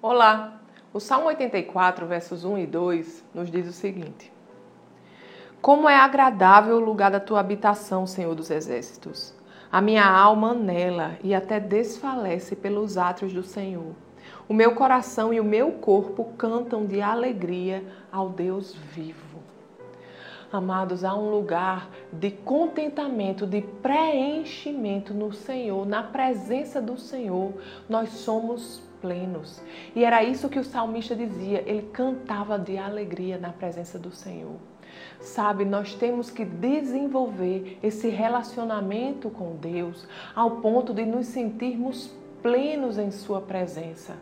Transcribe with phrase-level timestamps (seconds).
[0.00, 0.60] Olá!
[0.94, 4.32] O Salmo 84, versos 1 e 2 nos diz o seguinte:
[5.60, 9.34] Como é agradável o lugar da tua habitação, Senhor dos Exércitos.
[9.72, 13.92] A minha alma anela e até desfalece pelos átrios do Senhor.
[14.48, 19.40] O meu coração e o meu corpo cantam de alegria ao Deus vivo.
[20.52, 27.52] Amados, há um lugar de contentamento, de preenchimento no Senhor, na presença do Senhor.
[27.88, 29.62] Nós somos plenos.
[29.94, 34.56] E era isso que o salmista dizia, ele cantava de alegria na presença do Senhor.
[35.20, 42.12] Sabe, nós temos que desenvolver esse relacionamento com Deus ao ponto de nos sentirmos
[42.42, 44.16] plenos em Sua presença.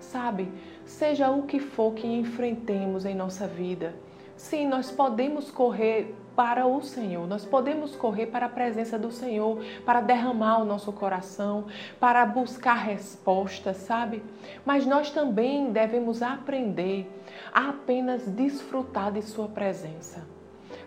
[0.00, 0.50] Sabe,
[0.84, 3.94] seja o que for que enfrentemos em nossa vida,
[4.40, 9.62] Sim, nós podemos correr para o Senhor, nós podemos correr para a presença do Senhor,
[9.84, 11.66] para derramar o nosso coração,
[12.00, 14.22] para buscar respostas, sabe?
[14.64, 17.06] Mas nós também devemos aprender
[17.52, 20.26] a apenas desfrutar de Sua presença,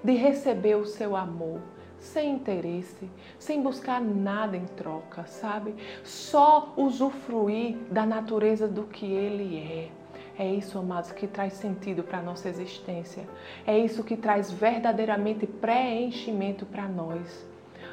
[0.03, 1.61] de receber o seu amor,
[1.99, 5.75] sem interesse, sem buscar nada em troca, sabe?
[6.03, 10.02] Só usufruir da natureza do que Ele é
[10.37, 13.23] é isso, amados, que traz sentido para a nossa existência.
[13.67, 17.45] É isso que traz verdadeiramente preenchimento para nós.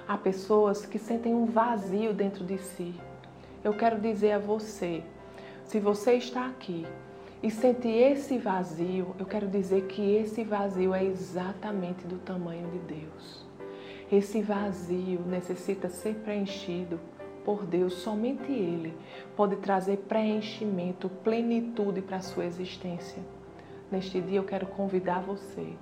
[0.09, 2.95] Há pessoas que sentem um vazio dentro de si.
[3.63, 5.03] Eu quero dizer a você,
[5.65, 6.87] se você está aqui
[7.43, 12.79] e sente esse vazio, eu quero dizer que esse vazio é exatamente do tamanho de
[12.95, 13.45] Deus.
[14.11, 16.99] Esse vazio necessita ser preenchido
[17.51, 18.97] por Deus, somente Ele
[19.35, 23.21] pode trazer preenchimento, plenitude para a sua existência.
[23.91, 25.73] Neste dia eu quero convidar você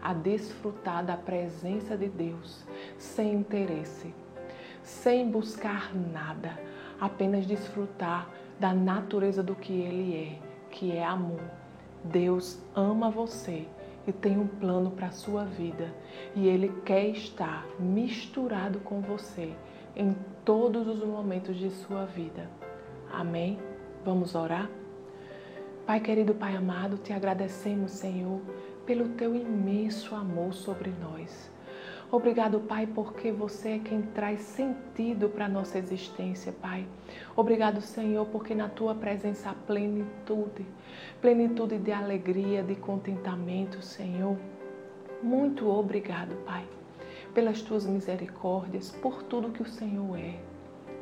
[0.00, 2.64] a desfrutar da presença de Deus
[2.96, 4.14] sem interesse,
[4.82, 6.58] sem buscar nada,
[6.98, 10.38] apenas desfrutar da natureza do que Ele é,
[10.70, 11.42] que é amor.
[12.02, 13.68] Deus ama você
[14.06, 15.92] e tem um plano para a sua vida
[16.34, 19.52] e Ele quer estar misturado com você
[19.98, 20.14] em
[20.44, 22.48] todos os momentos de sua vida.
[23.12, 23.58] Amém?
[24.04, 24.70] Vamos orar?
[25.84, 28.40] Pai querido, Pai amado, te agradecemos, Senhor,
[28.86, 31.50] pelo teu imenso amor sobre nós.
[32.10, 36.86] Obrigado, Pai, porque você é quem traz sentido para a nossa existência, Pai.
[37.36, 40.64] Obrigado, Senhor, porque na tua presença há plenitude,
[41.20, 44.38] plenitude de alegria, de contentamento, Senhor.
[45.22, 46.77] Muito obrigado, Pai
[47.38, 50.40] pelas tuas misericórdias, por tudo que o Senhor é.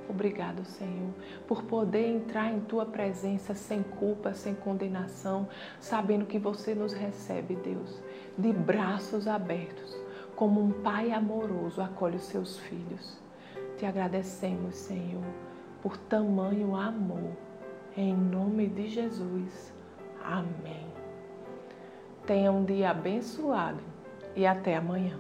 [0.06, 1.14] Obrigado, Senhor,
[1.48, 5.48] por poder entrar em tua presença sem culpa, sem condenação,
[5.80, 8.02] sabendo que você nos recebe, Deus,
[8.36, 9.96] de braços abertos,
[10.34, 13.16] como um pai amoroso acolhe os seus filhos.
[13.78, 15.24] Te agradecemos, Senhor,
[15.80, 17.30] por tamanho amor.
[17.96, 19.72] Em nome de Jesus.
[20.22, 20.86] Amém.
[22.26, 23.80] Tenha um dia abençoado
[24.34, 25.18] e até amanhã.